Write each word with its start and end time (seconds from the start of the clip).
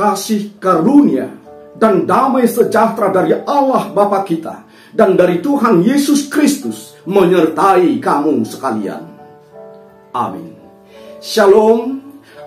kasih 0.00 0.56
karunia 0.56 1.28
dan 1.76 2.08
damai 2.08 2.48
sejahtera 2.48 3.12
dari 3.12 3.36
Allah 3.44 3.92
Bapa 3.92 4.24
kita 4.24 4.64
dan 4.96 5.12
dari 5.12 5.44
Tuhan 5.44 5.84
Yesus 5.84 6.32
Kristus 6.32 6.96
menyertai 7.04 8.00
kamu 8.00 8.40
sekalian. 8.48 9.04
Amin. 10.16 10.56
Shalom, 11.20 12.00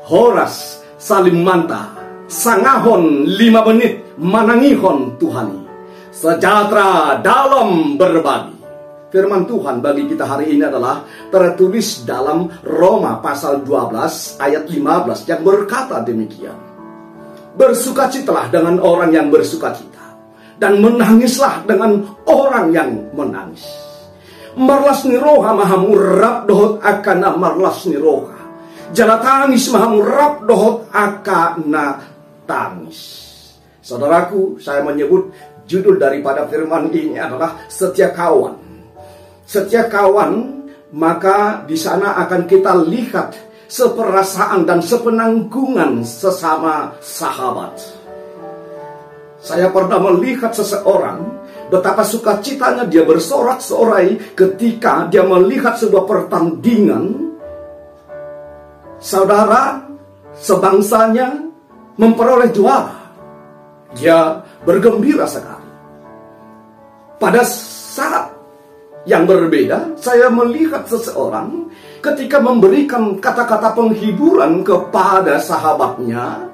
Horas, 0.09 0.81
Salim 0.97 1.45
Manta, 1.45 1.93
Sangahon 2.25 3.29
lima 3.29 3.61
menit, 3.69 4.01
Manangihon 4.17 5.21
Tuhani. 5.21 5.61
Sejahtera 6.09 7.21
dalam 7.21 8.01
berbagi. 8.01 8.57
Firman 9.13 9.45
Tuhan 9.45 9.77
bagi 9.77 10.09
kita 10.09 10.25
hari 10.25 10.57
ini 10.57 10.65
adalah 10.65 11.05
tertulis 11.29 12.01
dalam 12.01 12.49
Roma 12.65 13.21
pasal 13.21 13.61
12 13.61 14.41
ayat 14.41 14.65
15 14.65 15.29
yang 15.29 15.41
berkata 15.45 16.01
demikian. 16.01 16.72
Bersukacitalah 17.53 18.49
dengan 18.49 18.81
orang 18.81 19.13
yang 19.13 19.27
bersukacita 19.29 20.01
dan 20.57 20.81
menangislah 20.81 21.61
dengan 21.69 22.01
orang 22.25 22.73
yang 22.73 22.89
menangis. 23.13 23.61
Marlas 24.53 25.05
ni 25.05 25.17
roha 25.17 25.53
mahamurap 25.53 26.45
dohot 26.45 26.81
akana 26.81 27.33
marlas 27.37 27.85
ni 27.89 27.97
roha. 27.97 28.37
Jala 28.93 29.17
tangis 29.21 29.69
mahamurap 29.73 30.45
dohot 30.45 30.89
akana 30.93 32.01
tangis. 32.45 32.99
Saudaraku, 33.81 34.61
saya 34.61 34.85
menyebut 34.85 35.33
judul 35.65 35.97
daripada 35.97 36.45
firman 36.45 36.89
ini 36.93 37.17
adalah 37.17 37.65
setia 37.67 38.13
kawan 38.13 38.63
setia 39.53 39.85
kawan, 39.91 40.65
maka 40.95 41.63
di 41.67 41.77
sana 41.77 42.17
akan 42.25 42.41
kita 42.47 42.73
lihat 42.87 43.35
seperasaan 43.73 44.69
dan 44.69 44.85
sepenanggungan 44.85 46.05
sesama 46.05 46.93
sahabat. 47.01 47.73
Saya 49.41 49.73
pernah 49.73 49.97
melihat 49.97 50.53
seseorang 50.53 51.25
betapa 51.73 52.05
sukacitanya 52.05 52.85
dia 52.85 53.01
bersorak-sorai 53.01 54.37
ketika 54.37 55.09
dia 55.09 55.25
melihat 55.25 55.73
sebuah 55.73 56.05
pertandingan 56.05 57.33
saudara 59.01 59.81
sebangsanya 60.37 61.33
memperoleh 61.97 62.53
juara. 62.53 63.09
Dia 63.97 64.37
bergembira 64.61 65.25
sekali. 65.25 65.69
Pada 67.17 67.41
saat 67.45 68.32
yang 69.03 69.27
berbeda, 69.27 69.99
saya 69.99 70.31
melihat 70.31 70.87
seseorang 70.87 71.67
ketika 71.99 72.39
memberikan 72.39 73.19
kata-kata 73.19 73.75
penghiburan 73.75 74.63
kepada 74.63 75.39
sahabatnya 75.43 76.47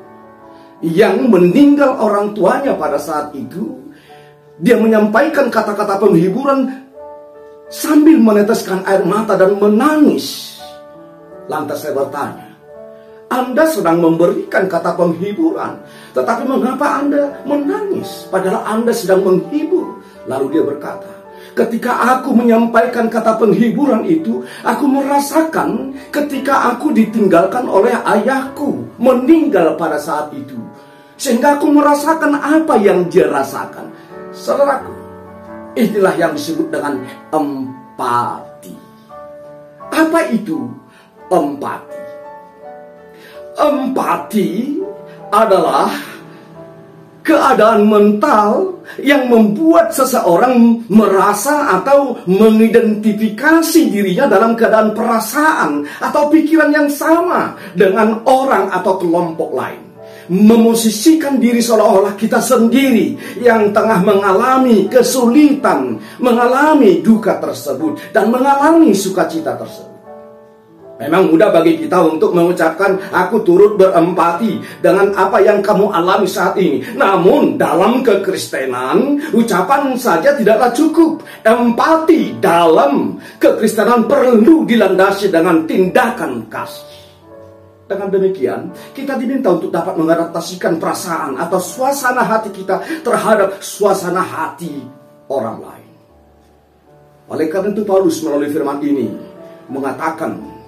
yang 0.81 1.29
meninggal 1.29 1.93
orang 2.01 2.33
tuanya 2.33 2.73
pada 2.73 2.97
saat 2.97 3.29
itu. 3.37 3.77
Dia 4.59 4.75
menyampaikan 4.75 5.47
kata-kata 5.47 6.01
penghiburan 6.03 6.67
sambil 7.71 8.19
meneteskan 8.19 8.83
air 8.83 9.05
mata 9.07 9.37
dan 9.37 9.55
menangis. 9.55 10.57
Lantas 11.47 11.85
saya 11.85 11.95
bertanya, 11.95 12.49
Anda 13.31 13.69
sedang 13.69 14.03
memberikan 14.03 14.67
kata 14.67 14.97
penghiburan, 14.99 15.79
tetapi 16.11 16.43
mengapa 16.43 16.99
Anda 16.99 17.39
menangis? 17.47 18.27
Padahal 18.27 18.67
Anda 18.67 18.91
sedang 18.91 19.23
menghibur. 19.23 20.01
Lalu 20.27 20.59
dia 20.59 20.63
berkata, 20.65 21.18
Ketika 21.57 22.17
aku 22.17 22.31
menyampaikan 22.31 23.09
kata 23.09 23.35
penghiburan 23.35 24.05
itu, 24.05 24.45
aku 24.61 24.85
merasakan 24.85 25.97
ketika 26.13 26.73
aku 26.73 26.93
ditinggalkan 26.93 27.65
oleh 27.65 27.93
ayahku, 28.05 28.85
meninggal 29.01 29.75
pada 29.75 29.97
saat 29.97 30.31
itu. 30.33 30.55
Sehingga 31.19 31.59
aku 31.59 31.67
merasakan 31.67 32.39
apa 32.39 32.79
yang 32.79 33.11
dia 33.11 33.27
rasakan. 33.27 33.91
Saudaraku, 34.31 34.93
inilah 35.75 36.15
yang 36.15 36.31
disebut 36.31 36.71
dengan 36.71 37.03
empati. 37.33 38.75
Apa 39.91 40.31
itu 40.31 40.69
empati? 41.27 41.99
Empati 43.59 44.79
adalah 45.27 45.91
keadaan 47.23 47.85
mental 47.85 48.79
yang 48.99 49.29
membuat 49.29 49.93
seseorang 49.93 50.83
merasa 50.89 51.77
atau 51.79 52.17
mengidentifikasi 52.25 53.81
dirinya 53.91 54.25
dalam 54.25 54.57
keadaan 54.57 54.95
perasaan 54.95 55.85
atau 56.01 56.31
pikiran 56.31 56.71
yang 56.73 56.89
sama 56.89 57.53
dengan 57.75 58.23
orang 58.25 58.71
atau 58.73 58.97
kelompok 58.97 59.51
lain. 59.53 59.81
Memosisikan 60.29 61.41
diri 61.41 61.57
seolah-olah 61.57 62.13
kita 62.13 62.37
sendiri 62.37 63.17
yang 63.41 63.73
tengah 63.73 63.97
mengalami 64.05 64.85
kesulitan, 64.85 65.97
mengalami 66.21 67.01
duka 67.01 67.41
tersebut, 67.41 68.13
dan 68.13 68.29
mengalami 68.29 68.93
sukacita 68.93 69.57
tersebut. 69.57 69.98
Memang 70.99 71.31
mudah 71.31 71.47
bagi 71.47 71.79
kita 71.79 71.95
untuk 72.03 72.35
mengucapkan 72.35 72.99
aku 73.07 73.39
turut 73.47 73.79
berempati 73.79 74.59
dengan 74.83 75.15
apa 75.15 75.39
yang 75.39 75.63
kamu 75.63 75.87
alami 75.95 76.27
saat 76.27 76.59
ini. 76.59 76.83
Namun 76.99 77.55
dalam 77.55 78.03
kekristenan 78.03 79.31
ucapan 79.31 79.95
saja 79.95 80.35
tidaklah 80.35 80.75
cukup. 80.75 81.23
Empati 81.47 82.35
dalam 82.43 83.15
kekristenan 83.39 84.11
perlu 84.11 84.67
dilandasi 84.67 85.31
dengan 85.31 85.63
tindakan 85.63 86.51
kasih. 86.51 86.91
Dengan 87.87 88.11
demikian, 88.11 88.69
kita 88.91 89.15
diminta 89.15 89.55
untuk 89.55 89.71
dapat 89.71 89.95
mengadaptasikan 89.95 90.77
perasaan 90.77 91.39
atau 91.39 91.57
suasana 91.57 92.27
hati 92.27 92.51
kita 92.51 92.83
terhadap 93.01 93.63
suasana 93.63 94.21
hati 94.21 94.83
orang 95.31 95.63
lain. 95.63 95.89
Oleh 97.31 97.47
karena 97.47 97.71
itu 97.71 97.87
Paulus 97.87 98.19
melalui 98.21 98.51
firman 98.51 98.83
ini 98.83 99.09
mengatakan 99.71 100.58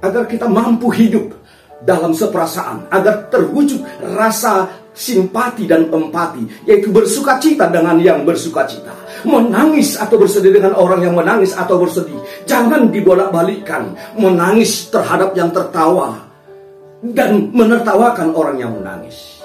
agar 0.00 0.24
kita 0.28 0.48
mampu 0.48 0.88
hidup 0.92 1.36
dalam 1.80 2.12
seperasaan, 2.12 2.92
agar 2.92 3.32
terwujud 3.32 3.80
rasa 4.16 4.68
simpati 4.92 5.64
dan 5.64 5.88
empati, 5.88 6.68
yaitu 6.68 6.92
bersuka 6.92 7.40
cita 7.40 7.72
dengan 7.72 7.96
yang 7.96 8.24
bersuka 8.28 8.68
cita, 8.68 8.92
menangis 9.24 9.96
atau 9.96 10.20
bersedih 10.20 10.52
dengan 10.60 10.76
orang 10.76 11.00
yang 11.00 11.16
menangis 11.16 11.56
atau 11.56 11.80
bersedih. 11.80 12.16
Jangan 12.44 12.92
dibolak-balikkan, 12.92 13.96
menangis 14.20 14.92
terhadap 14.92 15.32
yang 15.32 15.48
tertawa 15.54 16.20
dan 17.00 17.48
menertawakan 17.56 18.36
orang 18.36 18.56
yang 18.60 18.72
menangis. 18.76 19.40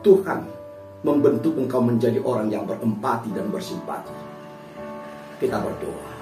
Tuhan 0.00 0.40
membentuk 1.04 1.52
engkau 1.60 1.82
menjadi 1.84 2.22
orang 2.24 2.48
yang 2.48 2.64
berempati 2.64 3.28
dan 3.36 3.50
bersimpati. 3.52 4.14
Kita 5.36 5.60
berdoa. 5.60 6.15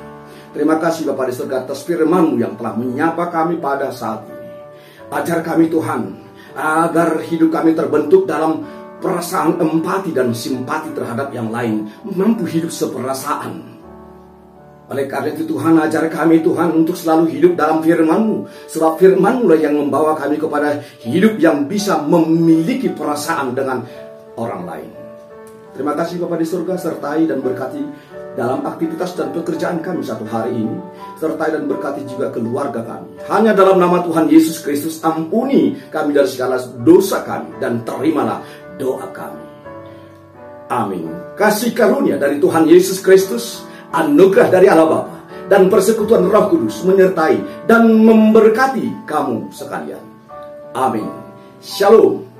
Terima 0.54 0.78
kasih 0.78 1.10
Bapak 1.10 1.28
di 1.28 1.34
surga 1.34 1.66
atas 1.66 1.82
firman 1.82 2.38
yang 2.38 2.54
telah 2.54 2.78
menyapa 2.78 3.26
kami 3.26 3.58
pada 3.58 3.90
saat 3.90 4.22
ini. 4.30 4.54
Ajar 5.10 5.42
kami 5.42 5.66
Tuhan, 5.66 6.14
agar 6.54 7.18
hidup 7.26 7.50
kami 7.50 7.74
terbentuk 7.74 8.22
dalam 8.30 8.62
perasaan 9.02 9.58
empati 9.58 10.14
dan 10.14 10.30
simpati 10.30 10.94
terhadap 10.94 11.34
yang 11.34 11.50
lain. 11.50 11.90
Mampu 12.06 12.46
hidup 12.46 12.70
seperasaan. 12.70 13.74
Oleh 14.94 15.10
karena 15.10 15.34
itu 15.34 15.42
Tuhan 15.42 15.74
ajar 15.80 16.06
kami 16.06 16.38
Tuhan 16.44 16.70
untuk 16.70 16.94
selalu 16.94 17.34
hidup 17.34 17.52
dalam 17.58 17.82
firman-Mu. 17.82 18.46
Sebab 18.70 18.94
firman-Mu 19.02 19.50
lah 19.50 19.58
yang 19.58 19.74
membawa 19.74 20.14
kami 20.14 20.38
kepada 20.38 20.78
hidup 21.02 21.34
yang 21.42 21.66
bisa 21.66 21.98
memiliki 21.98 22.94
perasaan 22.94 23.58
dengan 23.58 23.82
orang 24.38 24.62
lain. 24.62 25.03
Terima 25.74 25.98
kasih 25.98 26.22
Bapak 26.22 26.38
di 26.38 26.46
surga 26.46 26.78
sertai 26.78 27.26
dan 27.26 27.42
berkati 27.42 27.82
dalam 28.38 28.62
aktivitas 28.62 29.18
dan 29.18 29.34
pekerjaan 29.34 29.82
kami 29.82 30.06
satu 30.06 30.22
hari 30.26 30.54
ini, 30.54 30.78
sertai 31.18 31.50
dan 31.50 31.66
berkati 31.66 32.06
juga 32.06 32.30
keluarga 32.30 32.86
kami. 32.86 33.18
Hanya 33.26 33.58
dalam 33.58 33.82
nama 33.82 33.98
Tuhan 34.06 34.30
Yesus 34.30 34.62
Kristus 34.62 35.02
ampuni 35.02 35.74
kami 35.90 36.14
dari 36.14 36.30
segala 36.30 36.62
dosa 36.82 37.26
kami 37.26 37.58
dan 37.58 37.82
terimalah 37.82 38.38
doa 38.78 39.06
kami. 39.10 39.42
Amin. 40.70 41.10
Kasih 41.34 41.74
karunia 41.74 42.22
dari 42.22 42.38
Tuhan 42.38 42.70
Yesus 42.70 43.02
Kristus, 43.02 43.66
anugerah 43.90 44.54
dari 44.54 44.70
Allah 44.70 44.86
Bapa 44.86 45.14
dan 45.50 45.68
persekutuan 45.68 46.30
Roh 46.30 46.54
Kudus 46.54 46.86
menyertai 46.86 47.66
dan 47.68 47.90
memberkati 47.90 49.06
kamu 49.10 49.50
sekalian. 49.50 50.00
Amin. 50.74 51.06
Shalom. 51.60 52.33